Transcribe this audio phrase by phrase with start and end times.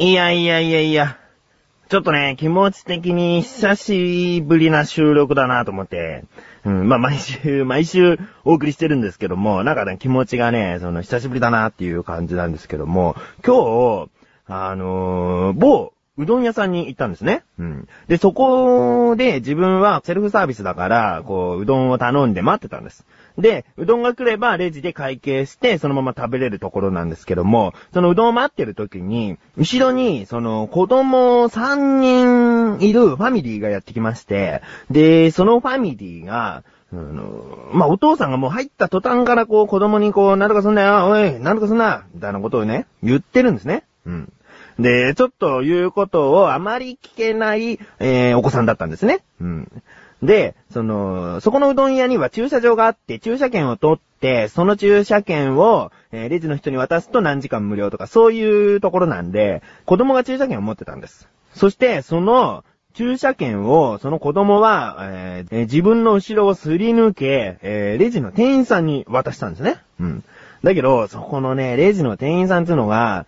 [0.00, 1.18] いやいやいやいや。
[1.88, 6.22] ちょっとね、気持ち的に久しぶりな収録だなと思って、
[6.64, 14.10] うん、まあ毎週、毎週お送りしてるんですけども、なんかね、気持ちがね、その久しぶりだなっていう感じなんですけども、今日、
[14.46, 17.44] あのー某、うどん屋さんに行ったんですね。
[17.58, 17.88] うん。
[18.08, 23.06] で、そこで自分はセルフサービスだから、こう、うどんを頼んで待ってたんです。
[23.38, 43.84] で、うどんが来ればレジで会計して、そのまま食べれるところなんですけども、そのうどんを待ってる時に、後ろに、その子供3人いるファミリーがやってきまして、で、そのファミリーが、あの、まあ、お父さんがもう入った途端からこう子供にこう、なんとかすんなよ、おい、なんとかすんな、みたいなことをね、言ってるんですね。
[44.06, 44.32] うん。
[44.78, 49.20] で、ちょっと言うことをあまり聞けない、えーお子さんだったんですね。
[49.40, 49.82] うん。
[50.22, 61.28] で、その、そこのうどん屋には駐車場があって、駐車券を取って、その駐車券を、えーレジの人に渡すと何時間無料とか、そういうところなんで、子供が駐車券を持ってたんです。
[61.54, 69.78] そして、その、駐車券を、その子供は、えー自分の後ろをすり抜け、えーレジの店員さんに渡したんですね。
[70.00, 70.24] うん。
[70.62, 73.26] だけど、そこのね、レジの店員さんっていうのが、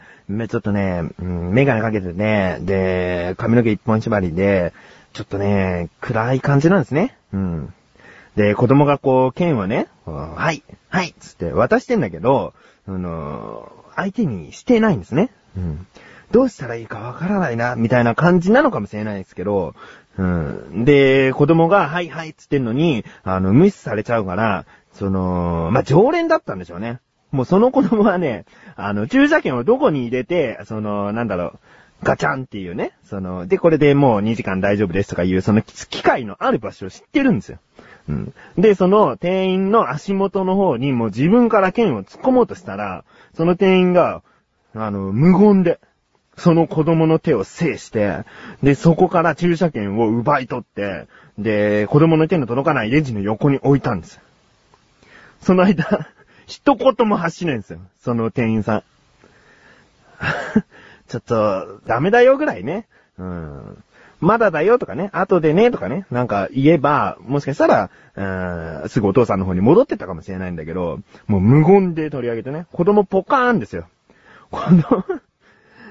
[0.49, 4.73] ちょっとね、メガネかけてね、で、髪の毛一本縛りで、
[5.13, 7.17] ちょっとね、暗い感じなんですね。
[7.33, 7.75] うん。
[8.37, 12.53] で、子供がこう、剣をね、はい、はい、つって渡してんだけど、
[12.89, 15.31] あの、相手にしてないんですね。
[15.57, 15.87] うん。
[16.31, 19.75] どうしたらいいかわからないな、みたいな感じなのかもしれないですけど、
[20.17, 20.85] うん。
[20.85, 27.01] で、子供が、はい、はい、つってんのに、あの、無視されちゃうから、その、まあ、常連だったんでしょうね。
[27.33, 28.45] もうその子供はね、
[28.77, 31.59] あの、駐車券をどこに入れて、その、なんだろう、
[32.03, 37.59] ガチャンっていうね、その、で、これでもう2時間大丈夫ですとかいう、その機械のある場所を知ってるんですよ。
[38.09, 38.35] うん。
[38.57, 44.23] で、その店員の足元の方にもう自分から剣を突っ込もうとしたら、その店員が、
[44.75, 45.79] あの、無言で、
[46.37, 48.25] その子供の手を制して、
[48.63, 51.07] で、そこから駐車券を奪い取って、
[51.39, 54.21] で、子供の手の届かないレジの横に置いたんです。
[55.43, 56.09] その間、
[56.51, 57.79] 一言も発しないんですよ。
[58.03, 58.83] その店員さん。
[61.09, 62.87] ちょっと、ダメだよぐらいね。
[63.19, 63.85] うん。
[64.21, 67.91] まだだよとかね、後でねとかね、なんか言えば、もしかしたら、
[68.83, 73.87] うん、すぐお父さんの方に戻ってたかもしれないんだけど、もう無言で取り上げてね、子供ポカーンですよ。
[74.51, 74.83] この、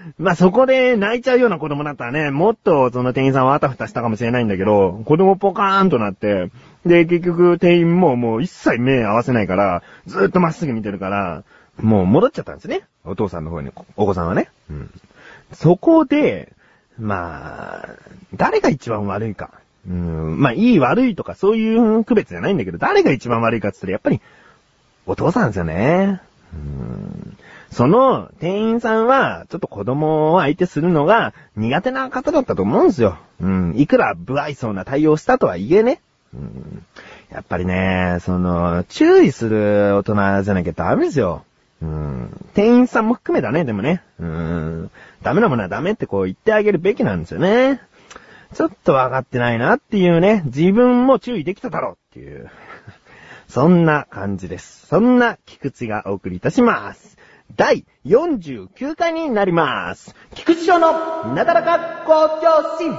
[0.17, 6.51] まあ、そこで泣いちゃうような子供だったらね、もっとその店員さんはあたふたしたかもしれないんだけど、子供ポカーンとなって、
[6.85, 11.43] で、結局店員ももう一切目合わせないから、ずっとまっすぐ見てるから、
[11.81, 12.81] もう戻っちゃったんですね。
[13.05, 14.49] お父さんの方に、お子さんはね。
[14.69, 14.89] うん。
[15.53, 16.53] そこで、
[16.97, 17.89] まあ、
[18.35, 19.51] 誰が一番悪いか。
[19.87, 24.21] うん、まあ、いい悪いとかそういう区別じゃないんだけど、誰が一番悪いかって言ったら、やっぱり、
[25.05, 26.21] お父さんですよね。
[26.53, 27.37] うん
[27.71, 33.17] その店員さんは、ちょっと子供を相手するのが苦手な方だったと思うんですよ。
[33.39, 33.73] うん。
[33.77, 36.01] いくら不愛想な対応したとはいえね。
[36.33, 36.85] うん。
[37.31, 41.43] やっぱりね、その、注意する大人じゃなきゃダメですよ。
[41.81, 42.45] うん。
[42.53, 44.01] 店員さんも含めだね、でもね。
[44.19, 44.91] うん。
[45.21, 47.81] ダメなものはダメってこう言ってあげるべきなんですよね。
[48.53, 52.49] ちょっと分かってないなっていうね、自分も注意できただろうっていう。
[53.47, 54.87] そんな感じです。
[54.87, 57.18] そんな菊池がお送りいたします。
[57.55, 60.15] 第49回になります。
[60.35, 62.93] 菊池賞のなだらか向上心。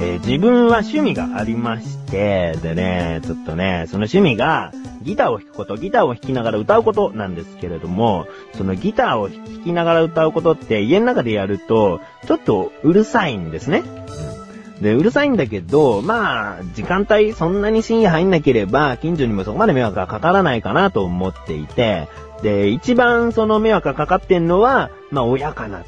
[0.00, 4.72] えー自分は趣味がありまして、でね、ちょっとね、その趣味が、
[5.04, 8.26] ギターを弾くこと、ギターを弾きながら歌うことなんですけれども、
[8.56, 13.82] そのギターを弾きながら歌うことって家の中でやると、ちょっとうるさいんですね。
[14.28, 14.44] うん
[14.80, 22.08] で、うるさいんだけど、まあ、時間帯そんなに深夜入んなければ、近所にもそこまで迷惑がかからないかなと思っていて、
[22.42, 25.86] で、一番その迷惑がかかってんのは、まあ、親かなと。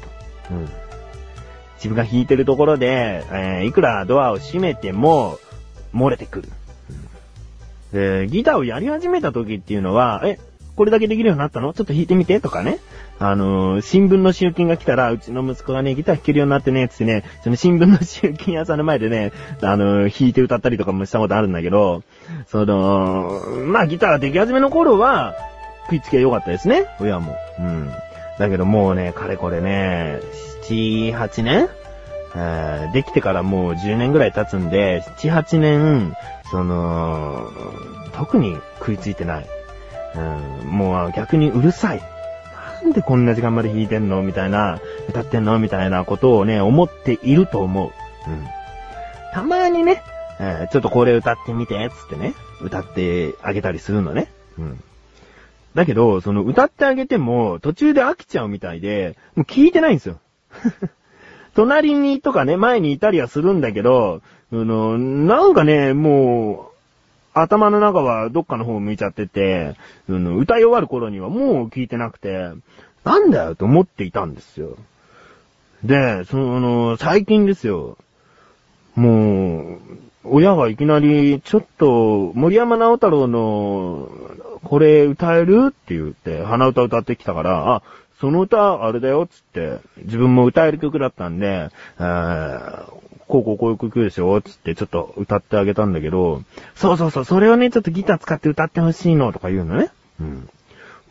[0.51, 0.69] うん。
[1.75, 5.37] 自分が弾いてるところで、えーいくらドアを閉めても、
[5.93, 6.49] 漏れてくる。
[7.93, 10.39] で、ギターをやり始めた時っていうのは、え、
[10.75, 11.73] これだけできるようになったの？
[11.73, 12.77] ちょっと弾いてみてとかね。
[13.19, 19.31] あのー新聞の集金が来たら、うちの息子がね、ギター弾けるようになってね、つってね、その新聞の集金屋さんの前でね、
[19.63, 22.03] あのー弾いて歌ったりとかもしたことあるんだけど、
[22.45, 25.35] その、まあギターができ始めの頃は、
[25.85, 27.35] 食いつきが良かったですね、親も。
[27.59, 27.89] うん。
[28.37, 30.19] だけどもうね、かれこれね、
[30.69, 31.69] 7、8年？
[32.35, 36.13] えーできてからもう10年ぐらい経つんで、7、8年、
[36.51, 37.51] その、
[38.13, 39.47] 特に食いついてない。
[40.15, 42.01] うん、もう逆にうるさい。
[42.83, 44.79] なんでこんな時間まで弾いてんのみたいな
[45.09, 47.91] 歌ってんのみたいなことをね、思っていると思う。
[48.29, 48.47] うん。
[49.33, 50.03] たまにね、
[50.39, 54.31] えー、ちょっとこれ歌ってみて、つってね、歌ってあげたりするのね。
[54.57, 54.83] うん。
[55.75, 60.19] だけど、その歌ってあげても途中で飽きちゃうみたいで、もう聞いてないんですよ。
[61.57, 64.21] 隣にとかね、前にいたりはするんだけど、
[64.53, 66.77] あの、なんかね、もう、
[67.33, 69.75] 頭の中はどっかの方向いちゃってて、
[70.07, 72.51] あの歌い終わる頃にはもう聞いてなくて、
[73.03, 74.77] なんだよと思っていたんですよ。
[75.83, 77.97] で、その、最近ですよ。
[78.95, 79.79] もう、
[80.25, 84.09] 親がいきなり、ちょっと、森山直太朗の、
[84.63, 85.69] これ歌える？
[85.69, 87.83] って言って、鼻歌歌ってきたから、あ、
[88.19, 91.69] その歌、あれだよ、つって、自分も歌える曲だったんで、
[93.27, 96.43] こうこうこういう曲でしょつってちょっと歌ってあげたんだけど、
[96.75, 99.89] そうそうそう、それをね、ちょっとギター使って歌ってほしいのとか言うのね。
[100.19, 100.49] うん。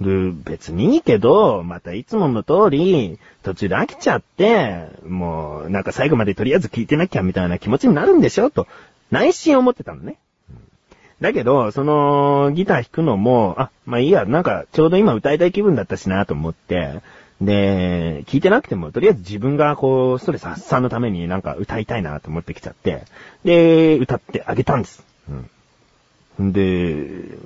[0.00, 8.66] で、別にいいけど、またいつもの通り、途中で飽きちゃって、もう、なんか最後までとりあえず聴いてなきゃみたいな気持ちになるんでしょと、
[9.10, 10.16] 内心思ってたのね。
[11.20, 17.00] だけど、その、ギター弾くのも、あ、まあいいや、なんか、ちょうど今歌いたい気分だったしなと思って、
[17.40, 23.04] で、聞いてなくても、とりあえず自分がこう、ストレス発散のためになんか歌いたいなと思ってきちゃって、
[23.44, 25.04] で、歌ってあげたんです。
[26.38, 26.52] うん。
[26.52, 27.38] で、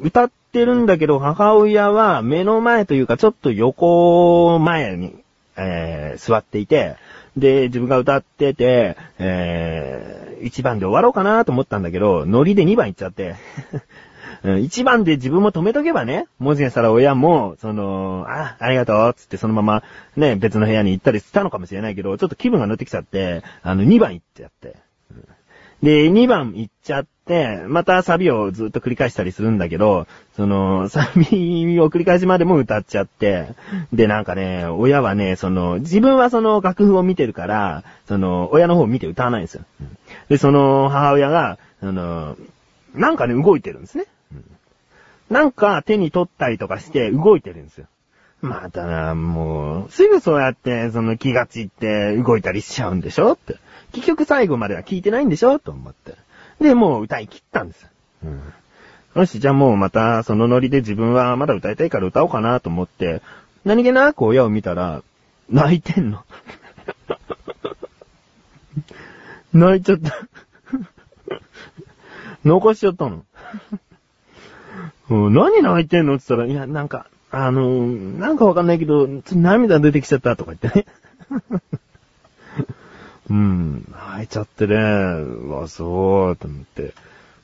[0.00, 5.14] 歌ってるんだけど、母親は目の前というか、ちょっと横前に、
[5.56, 6.96] えー、座っていて、
[7.36, 13.36] で、自分が歌ってて、えー、1番で終わろうかなと思ったんだけど、ノリで2番行っちゃって
[14.44, 19.82] 1番で自分も止めとけばね、もしかしたら親も、その、あ、ありがとう、つってそのまま、
[20.16, 24.76] ね、別の部屋に行ったりしたのかもしれないけど、ちょっと気分が乗ってきちゃって、あの、2番行っちゃって。
[25.82, 27.13] で、2番行っちゃって、
[27.68, 30.06] またサビをずっと繰り返したりするんだけど、
[30.36, 33.48] その、サビを繰り返しまでも歌っちゃって、
[33.92, 39.64] で、なんかね、親はね、その、自分はその楽譜を見てるから、その、親の方を見て歌わないんですよ。
[40.28, 42.36] で、その、母親が、その、
[42.94, 44.04] なんかね、動いてるんですね。
[45.30, 47.86] なんか手に取ったりとかして動いてるんですよ。
[48.42, 53.56] またな、もう、すぐそうやって、その気がついて動いたりしちゃうんでしょって。
[53.92, 56.03] 結局最後までは聞いてないんでしょと思って。
[56.64, 57.86] で、もう歌い切ったんです。
[58.24, 58.40] うん。
[59.14, 63.20] よし、じゃあもうまたそのノリで自分はまだ歌いたいから歌おうかなと思って、
[63.66, 65.02] 何気なく親を見たら、
[65.50, 66.24] 泣いてんの。
[69.52, 70.10] 泣いちゃった。
[72.46, 73.26] 残しちゃったの。
[75.10, 80.86] 何泣いてんのって言ったら、いや、なんか、あのー、なんかわかんないけど、涙出てきちゃったとか言ってね。
[83.30, 86.92] うん、泣いちゃってね、うわ、そう、と思って。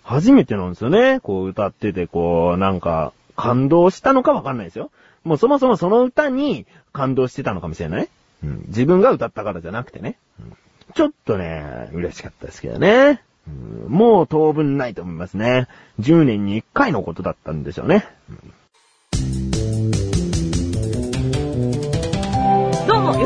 [0.03, 1.21] 初めてなんですよね。
[1.21, 4.91] こう歌ってて、こう、なんか、感動したのかわかんないですよ。
[5.25, 8.09] もうそもそもその歌に感動してたのかもしれない。
[8.43, 10.19] うん、自分が歌ったからじゃなくてね。
[10.38, 10.56] うん、
[10.94, 13.23] ちょっとね、嬉しかったですけどね。
[13.49, 15.69] うん、もう当分ないと思いますね。
[16.00, 18.06] 10年に1回のことだったんでしょうね。
[18.29, 18.53] うん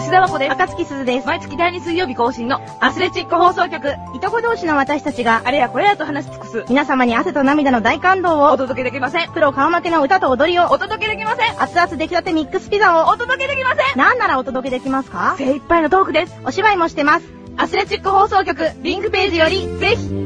[0.05, 0.53] 吉田和子です。
[0.53, 1.27] 赤月鈴です。
[1.27, 3.89] 毎月第2水曜日更新のアスレチック放送局。
[4.15, 6.65] いとこ同士の私たちが、あれやこれやと話し尽くす。
[6.69, 9.33] 皆様に汗と涙の大感動をお届けできません。
[9.33, 11.55] プロ顔負けの歌と踊りをお届けできません。
[11.59, 13.99] 熱々出来立てミックスピザをお届けできません。
[13.99, 15.37] なんならお届けできますか？
[15.39, 16.39] 精一杯のトークです。
[16.45, 17.27] お芝居もしてます。
[17.57, 20.24] アスレチック放送局、リンクページより、ぜひ。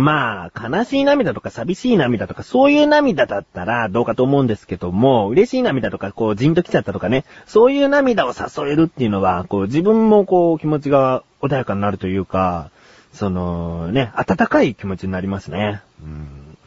[0.00, 12.70] まあ、悲しい涙とか寂しい涙とかそういう涙だったらどうかと思うんですけども、嬉しい涙とかこうじんときちゃったとかね、そういう涙を誘えるっていうのは、こう自分もこう気持ちが穏やかになるというか、
[13.12, 15.82] そのね、温かい気持ちになりますね。
[16.02, 16.58] うん。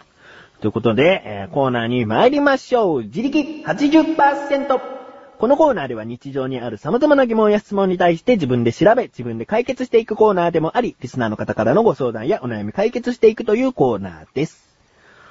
[0.62, 3.04] ということで、えー、コーナーに参りましょう。
[3.04, 4.99] 自力80%。
[5.40, 14.68] このコーナーでは日常にある様々な疑問や質問に対して自分で調べ、自分で解決していくコーナーでもあり、リスナーの方からのご相談やお悩み解決していくというコーナーです。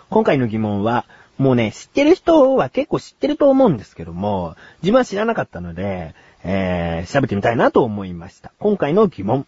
[0.08, 1.04] 今回の疑問は、
[1.36, 8.52] もうね、知ってる人は結構知ってると思うんですけども、自分は知らなかったので、えー、調べてみたいなと思いました。
[8.60, 9.44] 今回の疑問。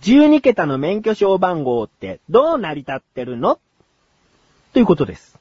[0.00, 3.58] 12桁の免許証番号ってどう成り立ってるの？
[4.72, 5.35] ということです。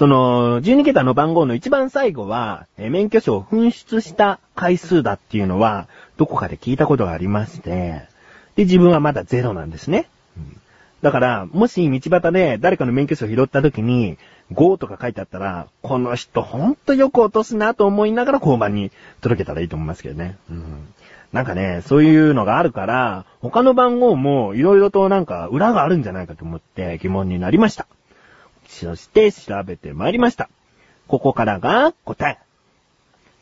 [0.00, 8.04] その、12桁の番号の一番最後は、え免許証を紛失した回数だっていうのは、どこかで聞いたことがありまして、
[8.56, 10.08] で、自分はまだゼロなんですね。
[10.38, 10.58] うん、
[11.02, 14.16] だから、もし道端で誰かの免許証を拾った時に、
[14.54, 18.90] 5とか書いてあったら、この人ほんとよく落とすなと思いながら交番に
[19.20, 20.38] 届けたらいいと思いますけどね。
[20.50, 20.64] うん、
[21.34, 27.86] なんかね、そういうのがあるから、他の番号も色々となんか裏があるんじゃないかと思って疑問になりました。
[28.70, 30.48] そして調べてまいりました。
[31.08, 32.38] ここからが答え。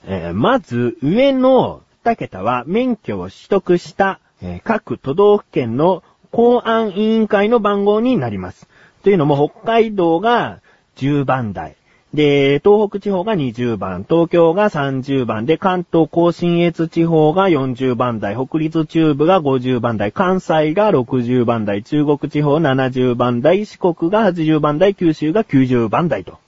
[0.05, 8.69] えーまず、上の2桁は免許を取得した、えー各都道府県の公安委員会の番号になります。
[9.03, 10.61] というのも北海道が
[10.97, 11.77] 10番台。
[12.15, 26.39] で、東北地方が20番、東京が30番で、関東甲信越地方が40番台、北陸中部が50番台、関西が60番台、中国地方70番台、四国が80番台、九州が90番台と。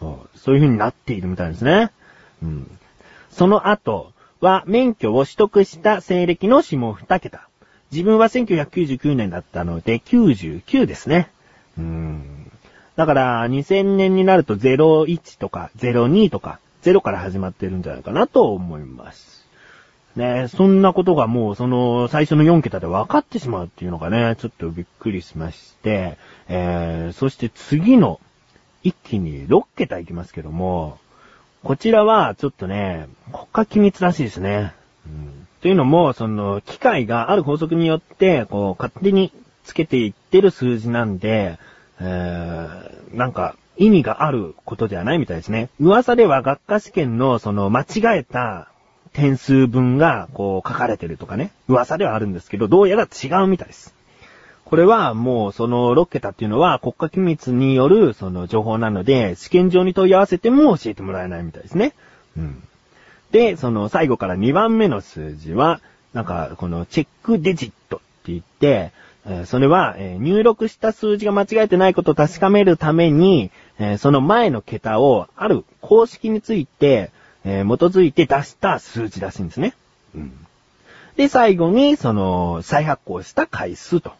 [0.00, 1.92] そういう風になっているみたいですね。
[2.42, 2.70] うん。
[3.30, 7.48] その後は免許を取得した西暦の下2桁。
[7.92, 11.30] 自分は1999年だったので99ですね。
[11.78, 12.35] うん。
[12.96, 19.46] だから2000年になると01とか02とか0から始まってるんじゃないかなと思います。
[20.16, 26.16] ねそんなことがもうその最初の4桁で分かってしまうっていうのがね、ちょっとびっくりしまして、
[26.48, 28.18] えー、そして次の
[28.82, 30.98] 一気に6桁いきますけども、
[31.62, 34.72] こちらはちょっとね、国家機密らしいですね。
[35.04, 39.32] うん、というのも、その、機械がある法則によって、こう、勝手に
[39.64, 41.58] つけていってる数字なんで、
[42.00, 45.68] えー、なんか、意味があることではないみたいですね。
[45.80, 48.68] 噂では学科試験のその間違えた
[49.12, 51.52] 点数分がこう書かれてるとかね。
[51.68, 53.94] 噂ではあるんですけど、どうやら違うみたいです。
[54.64, 61.94] これはもうその6桁っていうのは国家機密によるその情報なので、試験場に問い合わせても教えてもらえないみたいですね。
[62.36, 62.62] うん。
[63.30, 65.80] で、その最後から2番目の数字は、
[66.14, 68.92] なんかこのチェックデジットって言って、
[69.46, 77.10] それは、えー入力した数字が間違えてないことを確かめるために、えーその前の桁をある公式について、
[77.44, 79.74] えー基づいて出した数字らしいんですね。
[80.14, 80.32] うん。
[81.16, 84.12] で、最後に、その、再発行した回数と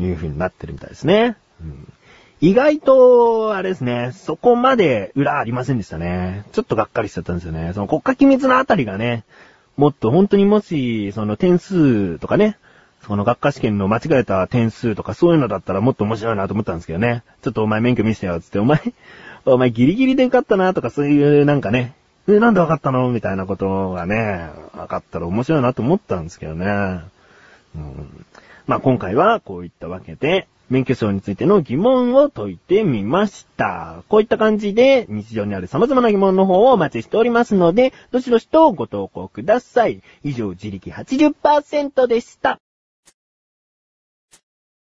[0.00, 1.36] いう風になってるみたいですね。
[1.60, 1.92] うん、
[2.40, 6.44] 意外と、あれですね、そこまで裏ありませんでしたね。
[6.52, 7.72] ちょっとがっかりしちゃったんですよね。
[7.74, 9.24] その国家機密のあたりがね、
[9.76, 12.56] もっと本当にもし、その点数とかね、
[13.06, 17.24] その学科試験の間違えた点数とかそういうのだったらもっと面白いなと思ったんですけどね。
[17.42, 18.80] ちょっとお前免許見せてよ、つって、お前、
[19.44, 21.94] お前ギリギリで受かったなとかそういうなんかね、
[22.28, 27.00] え、なんで分かったのみたいなことがね、分かったら面白いなと思ったんですけどね。
[27.74, 28.26] うん、
[28.66, 34.04] まあ今回はこういったわけで、免許証についての疑問を解いてみました。
[34.08, 40.02] こういった感じで日常にある様々な疑問の方をお待ちしておりますので、どしどしとご投稿ください。
[40.22, 42.60] 以上、自力80%でした。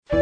[0.08, 0.16] デ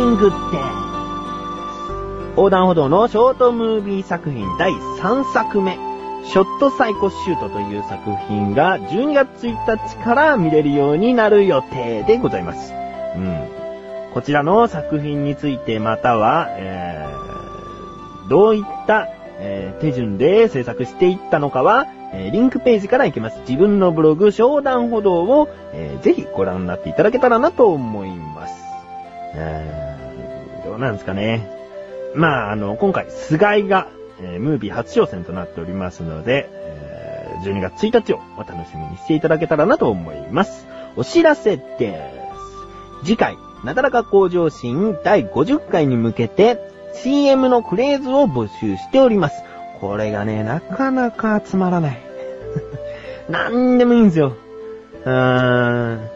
[0.00, 0.40] ィングです。
[2.36, 5.78] 横断歩道のショートムービー作品第3作目、
[6.26, 12.72] ショットサイコシュートという作品が12月1日から見れるようになる予定でございます。
[13.16, 13.48] うん。
[14.14, 23.40] こちらの作品についてまたは、えー、どういった、えー手順で制作していったのかは、えーリンクページから行けます。
[23.40, 28.54] 自分のブログ、商談歩道を、えーぜひご覧になっていただけたらなと思います。
[29.34, 29.94] えー
[30.64, 31.48] どうなんですかね。
[32.14, 33.88] まあ、あの、今回、菅井が、
[34.24, 36.94] えームービー初挑戦となっておりますので、えー
[37.44, 40.66] 12月1日をお楽しみにしていただけたらなと思います。
[40.96, 42.00] お知らせで
[43.02, 43.04] す。
[43.04, 46.58] 次回、なだらか向上心第50回に向けて、
[46.94, 49.42] CM のフレーズを募集しております。
[49.80, 51.98] これがね、なかなかつまらない。
[53.28, 54.32] なんでもいいんですよ。
[55.04, 56.08] うーん。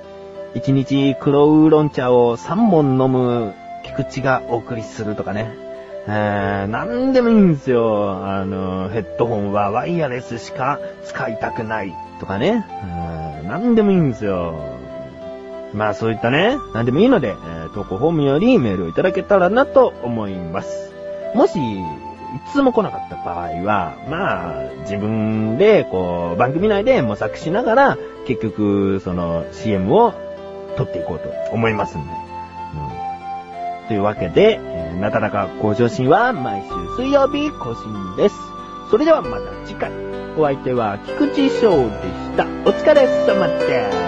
[0.54, 5.67] 一日黒ウーロン茶を3本飲む菊池がお送りするとかね。
[6.10, 8.24] えー、なんでもいいんですよ。
[8.24, 12.66] あの、ヘッドホンはワイヤレスしか使いたくないとかね。
[13.42, 14.54] うんなんでもいいんですよ。
[15.74, 20.90] まあそういったね、なんでもいいので、えー投稿フォームよりメールをいただけたらなと思います。
[21.34, 21.82] もし、い
[22.52, 30.12] つも来なかった場合は、まあ、自分で、こう、番組内で模索しながら、結局、その CM を
[30.76, 32.12] 撮っていこうと思いますんで。
[33.82, 33.88] うん。
[33.88, 34.60] というわけで、
[34.98, 38.36] なだらか向上心は毎週水曜日更新です。
[38.90, 39.92] それではまた次回。
[40.36, 42.44] お相手は菊池翔でした。
[42.44, 44.07] お疲れ様です。